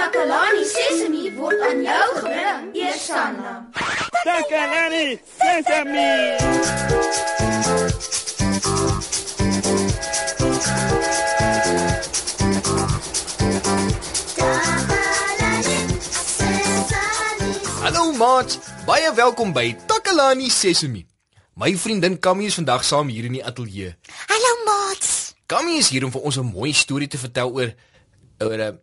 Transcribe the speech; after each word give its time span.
Takalani 0.00 0.64
Sesemi 0.64 1.28
word 1.36 1.60
aan 1.60 1.82
jou 1.84 2.08
gebring, 2.24 2.72
Eersanna. 2.72 3.68
Takalani 4.24 5.20
Sesemi. 5.36 6.08
Hallo 17.84 18.08
maat, 18.16 18.56
baie 18.88 19.12
welkom 19.12 19.52
by 19.52 19.76
Takalani 19.84 20.48
Sesemi. 20.48 21.04
My 21.60 21.76
vriendin 21.76 22.16
Kammy 22.16 22.48
is 22.48 22.56
vandag 22.56 22.88
saam 22.88 23.12
hier 23.12 23.28
in 23.28 23.36
die 23.36 23.44
ateljee. 23.44 23.98
Hallo 24.32 24.58
maats. 24.64 25.34
Kammy 25.44 25.76
is 25.76 25.92
hier 25.92 26.08
om 26.08 26.12
vir 26.14 26.24
ons 26.24 26.40
'n 26.40 26.48
mooi 26.48 26.72
storie 26.72 27.08
te 27.08 27.20
vertel 27.20 27.52
oor 27.52 27.74
oor 28.40 28.56
'n 28.56 28.72
uh, 28.72 28.78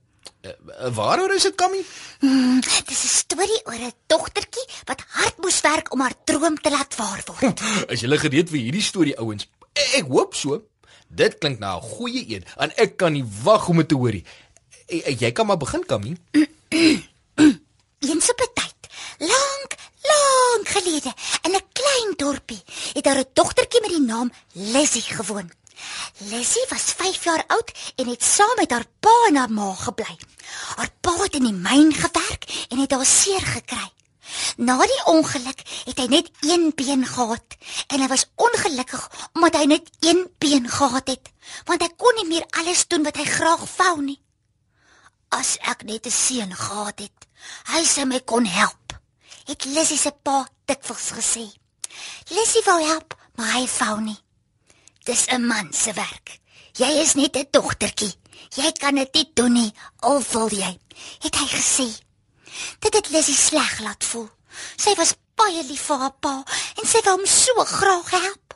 waaroor 0.93 1.33
is 1.33 1.43
dit 1.43 1.55
Kammy? 1.55 1.81
Hmm, 2.19 2.59
dis 2.61 3.03
'n 3.03 3.07
storie 3.07 3.61
oor 3.65 3.79
'n 3.79 3.93
dogtertjie 4.07 4.65
wat 4.85 5.03
hard 5.07 5.37
moes 5.37 5.61
werk 5.61 5.91
om 5.91 5.99
haar 5.99 6.15
droom 6.23 6.57
te 6.61 6.69
laat 6.69 6.95
waar 6.95 7.23
word. 7.25 7.61
Is 7.91 7.99
julle 7.99 8.17
gereed 8.17 8.49
vir 8.49 8.59
hierdie 8.59 8.81
storie 8.81 9.17
ouens? 9.19 9.47
Ek, 9.73 9.93
ek 10.01 10.07
hoop 10.09 10.35
so. 10.35 10.61
Dit 11.07 11.37
klink 11.37 11.59
na 11.59 11.75
'n 11.77 11.81
goeie 11.81 12.23
een 12.27 12.43
en 12.57 12.71
ek 12.75 12.97
kan 12.97 13.13
nie 13.13 13.25
wag 13.43 13.67
om 13.67 13.77
dit 13.77 13.87
te 13.87 13.95
hoor 13.95 14.11
nie. 14.11 14.25
Jy 15.19 15.31
kan 15.31 15.45
maar 15.45 15.57
begin 15.57 15.85
Kammy. 15.85 16.17
Eens 17.99 18.29
op 18.29 18.41
'n 18.41 18.51
tyd, 18.53 18.79
lank, 19.19 19.71
lank 20.01 20.67
gelede, 20.67 21.11
in 21.43 21.51
'n 21.55 21.65
klein 21.73 22.13
dorpie, 22.15 22.63
het 22.93 23.03
daar 23.03 23.19
'n 23.19 23.29
dogtertjie 23.33 23.81
met 23.81 23.89
die 23.89 24.01
naam 24.01 24.31
Lizzie 24.51 25.01
gewoon. 25.01 25.51
Lizzie 26.17 26.65
was 26.69 26.93
5 26.97 27.23
jaar 27.23 27.43
oud 27.47 27.71
en 27.95 28.07
het 28.07 28.23
saam 28.23 28.55
met 28.55 28.71
haar 28.71 28.85
pa 28.99 29.15
en 29.27 29.35
haar 29.35 29.51
ma 29.51 29.73
gebly. 29.73 30.17
Haar 30.75 30.91
pa 31.01 31.13
het 31.23 31.35
in 31.35 31.43
die 31.43 31.53
myn 31.53 31.93
gewerk 31.93 32.47
en 32.69 32.79
het 32.79 32.91
haar 32.91 33.05
seer 33.05 33.41
gekry. 33.41 33.91
Na 34.57 34.77
die 34.81 35.03
ongeluk 35.05 35.61
het 35.85 35.99
hy 36.01 36.07
net 36.11 36.29
een 36.41 36.71
been 36.75 37.05
gehad 37.07 37.55
en 37.87 38.01
hy 38.01 38.07
was 38.11 38.25
ongelukkig 38.35 39.03
omdat 39.33 39.59
hy 39.61 39.65
net 39.65 39.89
een 39.99 40.25
been 40.37 40.69
gehad 40.69 41.07
het, 41.07 41.31
want 41.65 41.81
hy 41.81 41.89
kon 41.95 42.15
nie 42.19 42.27
meer 42.27 42.45
alles 42.59 42.87
doen 42.87 43.05
wat 43.07 43.19
hy 43.19 43.25
graag 43.29 43.63
wou 43.77 44.01
nie. 44.01 44.19
As 45.29 45.57
ek 45.61 45.83
net 45.83 46.07
'n 46.07 46.11
seun 46.11 46.53
gehad 46.55 46.99
het, 46.99 47.27
hy 47.71 47.83
sou 47.85 48.05
my 48.05 48.19
kon 48.19 48.45
help, 48.45 48.99
het 49.45 49.65
Lizzie 49.65 49.97
se 49.97 50.11
pa 50.11 50.47
dikwels 50.65 51.11
gesê. 51.11 51.45
Lizzie 52.29 52.63
wou 52.65 52.79
help, 52.83 53.15
maar 53.35 53.53
hy 53.53 53.67
wou 53.79 54.01
nie. 54.01 54.19
Dis 55.07 55.25
'n 55.27 55.45
man 55.45 55.67
se 55.73 55.93
werk. 55.93 56.39
Jy 56.73 56.91
is 57.03 57.13
net 57.13 57.35
'n 57.37 57.47
dogtertjie. 57.51 58.15
Jy 58.49 58.71
kan 58.71 58.95
dit 58.95 59.13
nie 59.13 59.31
doen 59.33 59.53
nie, 59.53 59.73
al 59.99 60.21
wil 60.31 60.49
jy, 60.49 60.79
het 61.19 61.35
hy 61.35 61.47
gesê. 61.47 61.87
Dit 62.79 62.93
het 62.93 63.09
Lizzie 63.09 63.35
sleg 63.35 63.79
laat 63.79 64.03
voel. 64.03 64.29
Sy 64.75 64.95
was 64.95 65.13
baie 65.35 65.63
lief 65.63 65.81
vir 65.81 65.97
haar 65.97 66.15
pa 66.19 66.43
en 66.75 66.87
sy 66.87 66.99
wou 67.05 67.15
hom 67.15 67.25
so 67.25 67.53
graag 67.63 68.09
help. 68.09 68.53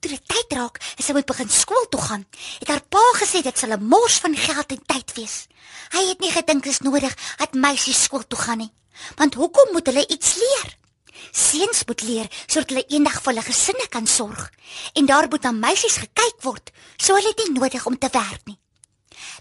Toe 0.00 0.10
dit 0.10 0.28
tyd 0.28 0.52
raak, 0.58 0.76
en 0.96 1.04
sy 1.04 1.12
moet 1.12 1.26
begin 1.26 1.48
skool 1.48 1.88
toe 1.88 2.00
gaan, 2.00 2.26
het 2.58 2.68
haar 2.68 2.84
pa 2.88 3.04
gesê 3.14 3.42
dit 3.42 3.58
sal 3.58 3.72
'n 3.72 3.88
mors 3.88 4.18
van 4.18 4.36
geld 4.36 4.72
en 4.72 4.82
tyd 4.86 5.12
wees. 5.14 5.46
Hy 5.90 6.08
het 6.08 6.20
nie 6.20 6.32
gedink 6.32 6.64
dit 6.64 6.72
is 6.72 6.80
nodig 6.80 7.16
dat 7.38 7.54
meisies 7.54 8.02
skool 8.02 8.26
toe 8.26 8.38
gaan 8.38 8.58
nie. 8.58 8.72
Want 9.16 9.34
hoekom 9.34 9.72
moet 9.72 9.86
hulle 9.86 10.06
iets 10.08 10.34
leer? 10.34 10.76
Seuns 11.32 11.84
moet 11.86 12.02
leer 12.02 12.30
sodat 12.46 12.72
hulle 12.72 12.86
eendag 12.88 13.20
vir 13.22 13.32
hulle 13.32 13.46
gesinne 13.46 13.88
kan 13.88 14.06
sorg. 14.06 14.50
En 14.94 15.06
daar 15.06 15.28
moet 15.28 15.42
na 15.42 15.52
meisies 15.52 16.00
gekyk 16.04 16.42
word, 16.42 16.72
so 16.96 17.14
hulle 17.14 17.32
het 17.32 17.44
nie 17.44 17.58
nodig 17.58 17.86
om 17.86 17.98
te 17.98 18.10
werk 18.12 18.44
nie. 18.46 18.58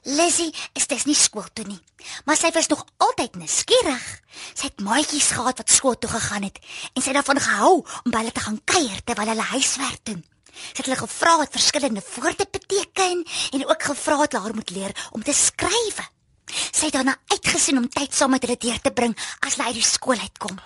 Lizzie 0.04 0.54
is 0.74 0.88
dus 0.88 1.06
nie 1.06 1.16
skool 1.18 1.46
toe 1.54 1.66
nie, 1.68 1.80
maar 2.26 2.38
sy 2.40 2.50
was 2.56 2.70
nog 2.72 2.86
altyd 3.04 3.36
nuuskierig. 3.36 4.06
Sy 4.54 4.70
het 4.70 4.84
maatjies 4.86 5.32
gehad 5.36 5.60
wat 5.62 5.74
skool 5.74 5.98
toe 6.00 6.10
gegaan 6.12 6.46
het 6.48 6.60
en 6.94 7.02
sy 7.02 7.10
het 7.10 7.18
daarvan 7.20 7.42
gehou 7.44 7.74
om 7.82 8.14
by 8.14 8.22
hulle 8.22 8.34
te 8.36 8.46
gaan 8.46 8.60
kuier 8.64 9.02
terwyl 9.04 9.34
hulle 9.34 9.50
huiswerk 9.54 10.04
doen. 10.10 10.22
Sy 10.58 10.80
het 10.80 10.86
hulle 10.88 11.02
gevra 11.02 11.36
wat 11.42 11.54
verskillende 11.54 12.04
woorde 12.16 12.48
beteken 12.52 13.26
en 13.54 13.68
ook 13.68 13.90
gevra 13.92 14.18
dat 14.26 14.40
haar 14.42 14.56
moet 14.56 14.74
leer 14.74 14.96
om 15.12 15.24
te 15.24 15.34
skryf. 15.34 16.02
Sy 16.48 16.88
het 16.88 16.96
daarna 16.96 17.18
uitgesien 17.34 17.78
om 17.78 17.90
tyd 17.92 18.14
saam 18.16 18.32
met 18.34 18.46
hulle 18.46 18.58
deur 18.58 18.82
te 18.82 18.96
bring 18.96 19.14
as 19.44 19.58
hulle 19.58 19.70
uit 19.70 19.80
die 19.82 19.86
skool 19.86 20.20
uitkom. 20.24 20.58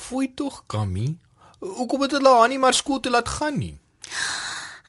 Fooi 0.00 0.34
tog, 0.34 0.62
Kammy. 0.66 1.16
Hoekom 1.60 2.06
het 2.06 2.14
hulle 2.16 2.30
haar 2.32 2.48
nie 2.48 2.58
maar 2.58 2.74
skool 2.74 3.00
toe 3.04 3.12
laat 3.12 3.28
gaan 3.28 3.58
nie? 3.60 3.74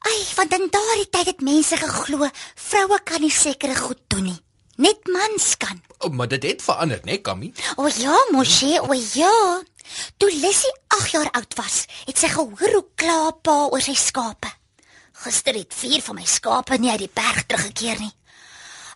Ai, 0.08 0.20
want 0.36 0.54
in 0.56 0.70
daardie 0.72 1.08
tyd 1.14 1.28
het 1.30 1.44
mense 1.44 1.76
geglo 1.76 2.28
vroue 2.68 2.98
kan 3.04 3.20
nie 3.22 3.30
sekere 3.30 3.76
goed 3.76 4.00
doen 4.08 4.24
nie. 4.30 4.38
Net 4.82 5.04
mans 5.12 5.52
kan. 5.60 5.82
O, 6.00 6.08
maar 6.08 6.30
dit 6.32 6.42
het 6.48 6.64
verander, 6.64 7.02
né, 7.04 7.12
nee, 7.12 7.20
Kammy? 7.20 7.52
O 7.76 7.86
ja, 7.86 8.16
mosie, 8.32 8.80
o 8.80 8.96
ja. 8.96 9.60
Toe 10.16 10.30
Lissy 10.32 10.70
8 10.96 11.12
jaar 11.12 11.30
oud 11.36 11.54
was, 11.60 11.84
het 12.06 12.18
sy 12.18 12.32
gehoor 12.32 12.74
hoe 12.78 12.86
kla 12.96 13.18
pa 13.44 13.58
oor 13.68 13.84
sy 13.84 13.94
skape. 13.98 14.48
Gister 15.22 15.54
het 15.60 15.76
vier 15.76 16.00
van 16.02 16.18
my 16.18 16.26
skape 16.26 16.80
nie 16.80 16.90
uit 16.90 17.04
die 17.04 17.12
berg 17.12 17.44
teruggekeer 17.46 18.00
nie. 18.00 18.14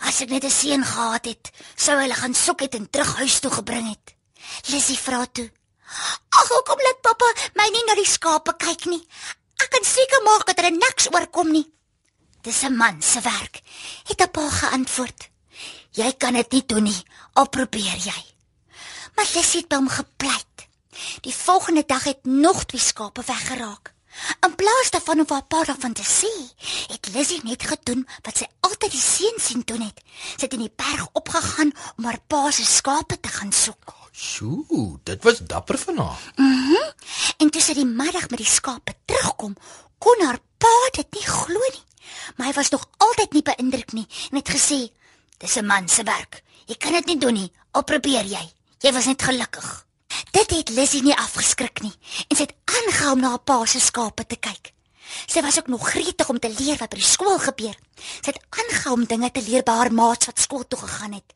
As 0.09 0.23
ek 0.25 0.33
net 0.33 0.45
'n 0.45 0.51
seun 0.51 0.85
gehad 0.85 1.25
het, 1.27 1.53
sou 1.77 2.01
hulle 2.01 2.15
gaan 2.15 2.35
soek 2.35 2.61
het 2.61 2.75
en 2.75 2.91
terug 2.91 3.17
huis 3.21 3.41
toe 3.41 3.51
gebring 3.51 3.89
het. 3.89 4.17
Lissy 4.73 4.97
vra 4.97 5.27
toe: 5.27 5.51
"Ag, 6.29 6.49
hoekom 6.49 6.81
laat 6.83 7.01
pappa 7.01 7.29
my 7.55 7.69
nie 7.69 7.85
na 7.87 7.95
die 7.95 8.07
skape 8.07 8.57
kyk 8.57 8.85
nie? 8.87 9.09
Ek 9.63 9.71
kan 9.71 9.85
seker 9.85 10.23
maak 10.23 10.47
dat 10.47 10.61
hulle 10.61 10.77
niks 10.77 11.09
oorkom 11.13 11.51
nie." 11.53 11.73
Dis 12.43 12.63
'n 12.63 12.77
man 12.77 13.03
se 13.03 13.21
werk, 13.21 13.61
het 14.05 14.21
'n 14.21 14.31
pa 14.31 14.49
geantwoord. 14.51 15.29
"Jy 15.91 16.13
kan 16.13 16.35
dit 16.35 16.53
nie 16.53 16.67
doen 16.67 16.83
nie, 16.83 17.03
al 17.33 17.49
probeer 17.49 17.97
jy." 17.97 18.37
Maar 19.15 19.29
Lissy 19.35 19.59
het 19.59 19.69
by 19.69 19.77
hom 19.77 19.89
gepleit. 19.89 20.69
Die 21.21 21.35
volgende 21.35 21.85
dag 21.87 22.05
het 22.05 22.25
nog 22.25 22.65
twee 22.65 22.81
skape 22.81 23.23
weggeraak. 23.27 23.95
In 24.41 24.55
plaas 24.55 24.91
daarvan 24.91 25.21
om 25.21 25.29
haar 25.29 25.45
pa 25.45 25.65
daarvan 25.65 25.93
te 25.93 26.05
sê, 26.05 26.33
het 26.93 27.09
Lissy 27.13 27.41
net 27.43 27.63
gedoen 27.63 28.07
wat 28.23 28.37
sy 28.37 28.47
altyd 28.61 28.91
die 28.91 29.01
seun 29.01 29.41
sien 29.41 29.63
doen 29.65 29.81
het. 29.81 30.01
Sy 30.37 30.47
het 30.47 30.57
in 30.57 30.65
die 30.65 30.73
berg 30.77 31.09
opgegaan 31.13 31.73
om 31.97 32.05
haar 32.05 32.21
pa 32.27 32.51
se 32.51 32.65
skape 32.65 33.21
te 33.21 33.29
gaan 33.29 33.53
soek. 33.53 33.95
Sjoe, 34.17 34.99
dit 35.03 35.23
was 35.23 35.39
dapper 35.39 35.79
van 35.79 35.99
haar. 35.99 36.33
Mhm. 36.37 36.47
Mm 36.47 36.95
en 37.37 37.51
toe 37.51 37.61
sy 37.61 37.75
die 37.77 37.85
middag 37.85 38.31
met 38.33 38.41
die 38.41 38.49
skape 38.49 38.95
terugkom, 39.05 39.53
kon 39.99 40.23
haar 40.25 40.39
pa 40.59 40.77
dit 40.97 41.19
nie 41.19 41.27
glo 41.27 41.61
nie. 41.75 41.83
Maar 42.37 42.47
hy 42.47 42.53
was 42.57 42.71
nog 42.73 42.87
altyd 42.97 43.33
nie 43.37 43.43
beïndruk 43.45 43.93
nie 43.93 44.07
en 44.31 44.39
het 44.39 44.53
gesê: 44.55 44.79
"Dis 45.39 45.57
'n 45.57 45.67
man 45.67 45.89
se 45.89 46.03
werk. 46.03 46.43
Jy 46.67 46.77
kan 46.77 46.93
dit 46.93 47.07
nie 47.07 47.19
doen 47.19 47.35
nie. 47.35 47.53
Al 47.71 47.85
probeer 47.85 48.25
jy. 48.25 48.53
Jy 48.79 48.93
was 48.93 49.05
net 49.05 49.23
gelukkig." 49.23 49.87
Dit 50.31 50.51
het 50.51 50.69
Lizzie 50.69 51.03
nie 51.03 51.17
afgeskrik 51.17 51.83
nie 51.83 51.95
en 52.29 52.37
sy 52.37 52.43
het 52.43 52.55
aangehou 52.65 53.13
om 53.13 53.21
na 53.21 53.29
haar 53.29 53.39
pa 53.39 53.65
se 53.67 53.81
skape 53.81 54.27
te 54.27 54.37
kyk. 54.37 54.73
Sy 55.27 55.43
was 55.43 55.59
ook 55.59 55.69
nog 55.73 55.89
gretig 55.91 56.29
om 56.29 56.39
te 56.39 56.51
leer 56.59 56.77
wat 56.81 56.91
by 56.91 56.99
die 57.01 57.07
skool 57.07 57.39
gebeur. 57.39 57.75
Sy 57.97 58.33
het 58.33 58.43
aangehou 58.51 58.95
om 58.97 59.07
dinge 59.09 59.31
te 59.31 59.43
leer 59.47 59.65
by 59.67 59.73
haar 59.79 59.93
maats 59.93 60.27
wat 60.27 60.43
skool 60.43 60.65
toe 60.69 60.79
gegaan 60.79 61.17
het. 61.19 61.35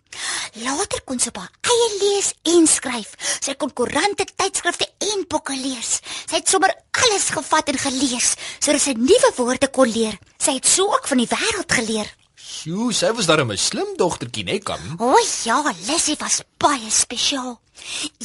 Later 0.65 1.03
kon 1.07 1.21
sy 1.23 1.31
op 1.31 1.41
haar 1.41 1.53
eie 1.73 1.89
lees 2.01 2.33
en 2.55 2.67
skryf. 2.67 3.15
Sy 3.41 3.55
kon 3.55 3.73
koerante, 3.73 4.27
tydskrifte 4.37 4.89
en 5.13 5.27
boeke 5.31 5.57
lees. 5.57 6.01
Sy 6.27 6.41
het 6.41 6.49
sommer 6.49 6.75
alles 7.05 7.31
gevat 7.35 7.71
en 7.73 7.79
gelees 7.79 8.35
sodat 8.59 8.83
sy 8.83 8.97
nuwe 8.99 9.33
woorde 9.39 9.71
kon 9.73 9.89
leer. 9.89 10.19
Sy 10.39 10.59
het 10.59 10.67
so 10.67 10.91
ook 10.91 11.07
van 11.11 11.23
die 11.23 11.31
wêreld 11.31 11.79
geleer. 11.81 12.11
Sjoe, 12.51 12.91
sy 12.93 13.13
was 13.15 13.29
darem 13.31 13.53
'n 13.53 13.57
slim 13.57 13.97
dogtertjie, 13.97 14.45
né, 14.45 14.59
Kammy? 14.59 14.97
O 14.99 15.17
ja, 15.45 15.63
Lizzie 15.87 16.17
was 16.19 16.43
baie 16.59 16.91
spesiaal. 16.91 17.61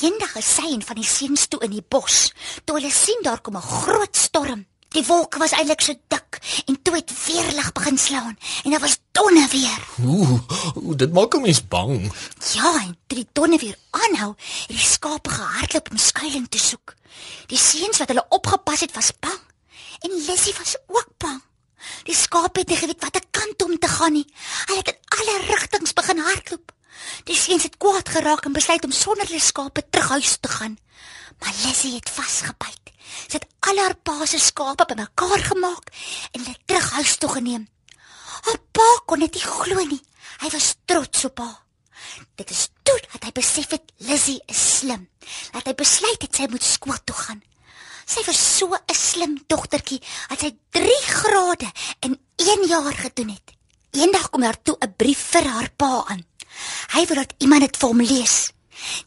Eendag 0.02 0.36
is 0.36 0.56
sy 0.56 0.74
en 0.74 0.82
van 0.82 0.96
die 0.96 1.08
seuns 1.08 1.48
toe 1.48 1.62
in 1.64 1.72
die 1.72 1.86
bos. 1.88 2.34
Toe 2.66 2.76
hulle 2.78 2.92
sien 2.92 3.22
daar 3.22 3.42
kom 3.42 3.56
'n 3.56 3.62
groot 3.62 4.16
storm. 4.16 4.66
Die 4.96 5.04
wolke 5.04 5.42
was 5.42 5.52
eintlik 5.52 5.82
so 5.84 5.94
dik 6.08 6.38
en 6.72 6.78
toe 6.82 6.94
het 6.96 7.12
weerlig 7.26 7.72
begin 7.76 7.98
slaan 8.00 8.38
en 8.64 8.72
daar 8.72 8.80
was 8.80 8.98
donne 9.12 9.48
weer. 9.52 9.80
Ooh, 10.06 10.40
ooh, 10.76 10.96
dit 10.96 11.12
maak 11.12 11.36
'n 11.36 11.42
mens 11.42 11.68
bang. 11.68 12.12
Ja, 12.54 12.72
en 12.80 12.98
toe 13.08 13.18
die 13.18 13.28
donne 13.34 13.58
weer 13.58 13.78
aanhou, 13.92 14.34
het 14.68 14.78
die 14.78 14.90
skape 14.94 15.30
gehardloop 15.30 15.92
om 15.92 15.98
skuilings 15.98 16.50
te 16.50 16.58
soek. 16.58 16.96
Die 17.48 17.58
seuns 17.58 17.98
wat 17.98 18.08
hulle 18.08 18.26
opgepas 18.30 18.80
het, 18.80 18.94
was 18.96 19.12
bang 19.20 19.42
en 20.00 20.26
Lizzie 20.26 20.56
was 20.58 20.78
ook 20.88 21.10
bang. 21.18 21.42
Die 22.04 22.16
skape 22.16 22.60
het 22.60 22.68
nie 22.70 22.78
geweet 22.78 23.02
watter 23.02 23.26
kant 23.32 23.64
om 23.64 23.78
te 23.80 23.88
gaan 23.88 24.14
nie. 24.14 24.28
Hulle 24.66 24.78
het 24.78 24.88
in 24.94 25.18
alle 25.18 25.36
rigtings 25.50 25.94
begin 25.94 26.20
hardloop. 26.20 26.72
Die 27.24 27.36
seuns 27.36 27.64
het 27.64 27.78
kwaad 27.78 28.10
geraak 28.10 28.46
en 28.46 28.54
besluit 28.54 28.84
om 28.84 28.92
sonder 28.92 29.28
hulle 29.28 29.40
skape 29.40 29.84
terug 29.90 30.10
huis 30.10 30.38
te 30.40 30.48
gaan. 30.48 30.78
Maar 31.40 31.54
Lizzie 31.66 31.96
het 31.96 32.10
vasgebyt. 32.10 32.75
Sy 33.28 33.40
het 33.40 33.48
al 33.70 33.82
haar 33.82 33.96
pa 33.96 34.26
se 34.26 34.40
skape 34.40 34.86
bymekaar 34.86 35.44
gemaak 35.52 35.92
en 36.32 36.42
hulle 36.44 36.58
terug 36.66 36.92
huis 37.00 37.18
toe 37.18 37.30
geneem. 37.30 37.68
Haar 38.46 38.60
pa 38.72 38.88
kon 39.06 39.20
dit 39.20 39.34
nie 39.34 39.46
glo 39.46 39.86
nie. 39.86 40.02
Hy 40.42 40.50
was 40.54 40.76
trots 40.86 41.26
op 41.26 41.40
haar. 41.40 41.62
Dit 42.36 42.52
is 42.52 42.70
toe 42.84 43.00
dat 43.14 43.24
hy 43.24 43.32
besef 43.32 43.72
het 43.74 43.92
Lizzie 43.98 44.42
is 44.52 44.62
slim. 44.78 45.08
Dat 45.52 45.66
hy 45.66 45.74
besluit 45.74 46.22
het 46.22 46.36
sy 46.36 46.48
moet 46.52 46.64
skool 46.64 47.00
toe 47.04 47.16
gaan. 47.16 47.42
Sy 48.06 48.22
was 48.28 48.38
so 48.58 48.70
'n 48.76 48.94
slim 48.94 49.34
dogtertjie 49.48 50.02
dat 50.30 50.40
sy 50.40 50.52
3 50.70 51.02
grade 51.20 51.72
in 52.00 52.20
1 52.36 52.68
jaar 52.68 52.94
gedoen 52.94 53.30
het. 53.30 53.54
Eendag 53.92 54.30
kom 54.30 54.42
daar 54.42 54.62
toe 54.62 54.78
'n 54.80 54.94
brief 54.96 55.20
vir 55.32 55.48
haar 55.48 55.70
pa 55.76 56.04
aan. 56.08 56.26
Hy 56.94 57.06
wou 57.06 57.16
dat 57.16 57.34
iemand 57.38 57.62
dit 57.62 57.78
vir 57.78 57.90
hom 57.90 58.02
lees. 58.02 58.55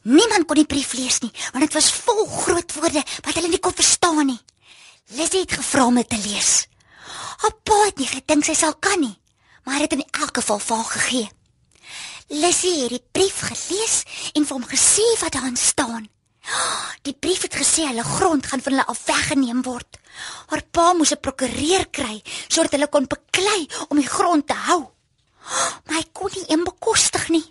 Niemand 0.03 0.47
kon 0.47 0.57
die 0.57 0.67
brief 0.67 0.93
lees 0.93 1.21
nie, 1.21 1.33
want 1.53 1.65
dit 1.65 1.75
was 1.75 1.91
vol 1.93 2.27
groot 2.27 2.75
woorde 2.75 3.03
wat 3.25 3.35
hulle 3.35 3.49
nie 3.49 3.63
kon 3.63 3.75
verstaan 3.75 4.27
nie. 4.27 4.41
Lizzie 5.17 5.41
het 5.41 5.53
gevra 5.53 5.87
om 5.87 5.95
dit 5.95 6.09
te 6.09 6.21
lees. 6.25 6.67
Haar 7.39 7.55
pa 7.65 7.79
het 7.87 7.99
nie 7.99 8.11
gedink 8.11 8.45
sy 8.45 8.55
sal 8.59 8.75
kan 8.75 9.01
nie, 9.01 9.17
maar 9.65 9.79
hy 9.79 9.87
het 9.87 9.97
in 9.97 10.05
elk 10.11 10.41
geval 10.41 10.59
vir 10.59 10.77
haar 10.77 10.93
gegee. 10.95 11.29
Lizzie 12.29 12.83
het 12.83 12.93
die 12.93 13.05
brief 13.13 13.41
gelees 13.41 14.03
en 14.35 14.45
vir 14.45 14.57
hom 14.59 14.67
gesê 14.69 15.07
wat 15.23 15.33
daarin 15.33 15.57
staan. 15.57 16.09
Die 17.05 17.15
brief 17.15 17.45
het 17.47 17.57
gesê 17.57 17.87
hulle 17.89 18.05
grond 18.05 18.47
gaan 18.47 18.61
van 18.65 18.73
hulle 18.73 18.87
af 18.93 19.05
weggeneem 19.07 19.63
word. 19.65 19.99
Haar 20.51 20.63
pa 20.73 20.93
moes 20.93 21.13
'n 21.13 21.25
prokureur 21.25 21.87
kry 21.91 22.23
sodat 22.49 22.73
hulle 22.77 22.89
kon 22.89 23.07
beklei 23.07 23.69
om 23.89 23.97
die 23.97 24.09
grond 24.17 24.47
te 24.47 24.55
hou. 24.69 24.83
Maar 25.85 25.97
hy 25.97 26.07
kon 26.13 26.31
nie 26.35 26.45
een 26.49 26.65
bekostig 26.65 27.29
nie. 27.29 27.45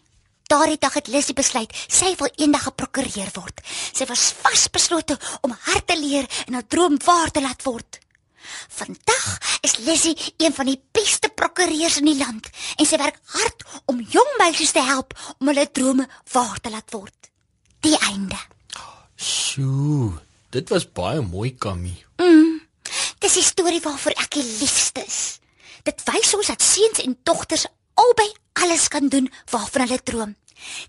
Daardie 0.57 0.80
dag 0.81 0.95
het 0.98 1.09
Lissy 1.13 1.36
besluit 1.38 1.74
sy 1.86 2.15
wil 2.18 2.31
eendag 2.42 2.63
'n 2.65 2.74
prokureur 2.81 3.30
word. 3.38 3.62
Sy 3.94 4.06
was 4.09 4.33
vasbeslote 4.42 5.18
om 5.45 5.54
hard 5.54 5.88
te 5.88 5.98
leer 6.00 6.25
en 6.48 6.54
haar 6.54 6.68
droom 6.68 6.98
waar 7.06 7.30
te 7.31 7.42
laat 7.42 7.62
word. 7.63 8.00
Vandag 8.68 9.38
is 9.62 9.77
Lissy 9.77 10.15
een 10.38 10.54
van 10.54 10.65
die 10.65 10.81
beste 10.92 11.30
prokureurs 11.30 11.98
in 11.98 12.06
die 12.06 12.18
land 12.18 12.50
en 12.77 12.86
sy 12.86 12.98
werk 12.98 13.19
hard 13.25 13.63
om 13.86 14.01
jong 14.01 14.31
meisies 14.38 14.71
te 14.71 14.81
help 14.81 15.13
om 15.38 15.48
hulle 15.48 15.71
drome 15.71 16.07
waar 16.31 16.59
te 16.59 16.69
laat 16.69 16.92
word. 16.92 17.30
Die 17.80 17.98
einde. 18.09 18.39
Sjoe, 19.15 20.18
dit 20.50 20.69
was 20.69 20.92
baie 20.92 21.21
mooi, 21.21 21.54
Kammy. 21.56 22.06
Dis 23.19 23.38
'n 23.38 23.42
storie 23.54 23.81
waarvoor 23.81 24.12
ek 24.12 24.31
die 24.31 24.57
liefste 24.59 25.06
is. 25.06 25.39
Dit 25.83 26.01
wys 26.06 26.33
ons 26.33 26.48
dat 26.48 26.62
seuns 26.62 27.00
en 27.06 27.19
dogters 27.24 27.68
albei 27.94 28.33
alles 28.54 28.88
kan 28.88 29.07
doen 29.07 29.30
waarvan 29.50 29.81
hulle 29.81 30.04
droom. 30.04 30.36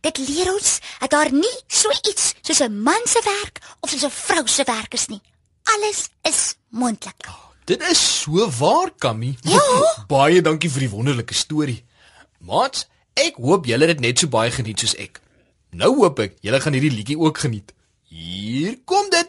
Dit 0.00 0.18
leer 0.18 0.52
ons 0.52 0.78
dat 1.00 1.10
daar 1.10 1.32
nie 1.32 1.56
so 1.66 1.90
iets 2.10 2.34
soos 2.42 2.60
'n 2.60 2.82
man 2.82 3.02
se 3.06 3.20
werk 3.24 3.58
of 3.80 3.90
soos 3.90 4.04
'n 4.04 4.10
vrou 4.10 4.46
se 4.46 4.64
werk 4.64 4.94
is 4.94 5.06
nie. 5.08 5.20
Alles 5.64 6.08
is 6.22 6.54
moontlik. 6.68 7.28
Dit 7.64 7.82
is 7.82 8.20
so 8.20 8.48
waar, 8.58 8.90
Kammy. 8.98 9.36
Ja. 9.42 9.60
baie 10.16 10.42
dankie 10.42 10.70
vir 10.70 10.80
die 10.80 10.90
wonderlike 10.90 11.34
storie. 11.34 11.84
Maat, 12.38 12.88
ek 13.14 13.36
hoop 13.36 13.66
julle 13.66 13.86
het 13.86 13.98
dit 13.98 14.06
net 14.06 14.18
so 14.18 14.28
baie 14.28 14.50
geniet 14.50 14.80
soos 14.80 14.94
ek. 14.94 15.20
Nou 15.70 15.94
hoop 15.96 16.18
ek 16.18 16.38
julle 16.40 16.60
gaan 16.60 16.72
hierdie 16.72 16.94
liedjie 16.94 17.18
ook 17.18 17.38
geniet. 17.38 17.74
Hier 18.08 18.78
kom 18.84 19.10
dit. 19.10 19.28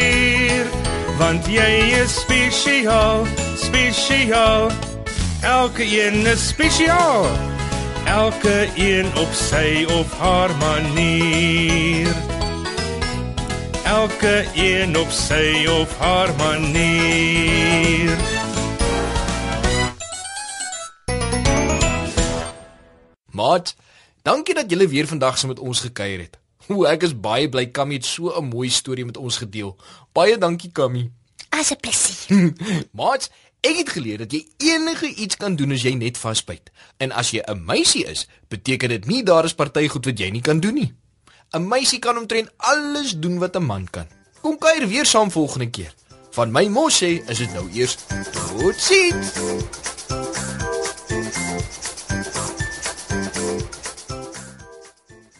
Want 1.21 1.45
jy 1.45 1.93
is 2.01 2.15
spesiaal, 2.23 3.27
spesiaal. 3.61 4.71
Elke 5.45 5.85
een 5.85 6.25
is 6.25 6.47
spesiaal. 6.47 7.27
Elke 8.09 8.69
een 8.75 9.05
op 9.21 9.29
sy 9.37 9.85
of 9.85 10.17
haar 10.17 10.49
manier. 10.57 12.09
Elke 13.85 14.45
een 14.57 14.97
op 14.97 15.13
sy 15.13 15.67
of 15.69 15.93
haar 16.01 16.33
manier. 16.41 18.17
Maat, 23.29 23.75
dankie 24.21 24.57
dat 24.57 24.69
julle 24.69 24.87
weer 24.87 25.07
vandag 25.07 25.37
saam 25.37 25.53
met 25.53 25.59
ons 25.59 25.79
gekuier 25.85 26.19
het. 26.25 26.41
O, 26.71 26.85
ek 26.87 27.03
is 27.03 27.13
baie 27.13 27.49
bly 27.51 27.65
Kammy 27.71 27.99
het 27.99 28.05
so 28.05 28.31
'n 28.31 28.49
mooi 28.49 28.69
storie 28.69 29.05
met 29.05 29.17
ons 29.17 29.37
gedeel. 29.37 29.75
Baie 30.13 30.37
dankie 30.37 30.71
Kammy. 30.71 31.11
As 31.49 31.71
'n 31.71 31.79
plesier. 31.79 32.53
Maat, 32.97 33.29
ek 33.61 33.77
het 33.77 33.89
geleer 33.89 34.17
dat 34.17 34.31
jy 34.31 34.47
enige 34.57 35.07
iets 35.15 35.35
kan 35.35 35.55
doen 35.55 35.71
as 35.71 35.83
jy 35.83 35.93
net 35.93 36.17
vasbyt. 36.17 36.71
En 36.97 37.11
as 37.11 37.31
jy 37.31 37.43
'n 37.43 37.65
meisie 37.65 38.05
is, 38.05 38.27
beteken 38.47 38.89
dit 38.89 39.05
nie 39.05 39.23
daar 39.23 39.45
is 39.45 39.53
party 39.53 39.87
goed 39.87 40.05
wat 40.05 40.19
jy 40.19 40.29
nie 40.29 40.41
kan 40.41 40.59
doen 40.59 40.73
nie. 40.73 40.93
'n 41.51 41.67
Meisie 41.67 41.99
kan 41.99 42.17
omtrent 42.17 42.49
alles 42.57 43.19
doen 43.19 43.39
wat 43.39 43.55
'n 43.55 43.63
man 43.63 43.89
kan. 43.89 44.07
Kom 44.41 44.57
kuier 44.57 44.87
weer 44.87 45.05
saam 45.05 45.31
volgende 45.31 45.69
keer. 45.69 45.93
Van 46.31 46.51
my 46.51 46.67
mos 46.67 47.03
sê, 47.03 47.19
is 47.27 47.37
dit 47.37 47.53
nou 47.53 47.67
eers 47.73 47.97
totsiens. 48.31 49.35